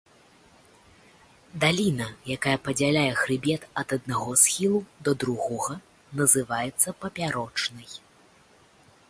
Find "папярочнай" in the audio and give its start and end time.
7.05-7.89